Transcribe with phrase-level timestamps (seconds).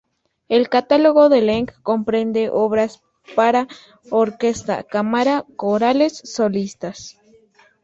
[0.49, 3.03] El catálogo de Leng comprende obras
[3.35, 3.67] para
[4.09, 7.19] orquesta, cámara, corales, solistas.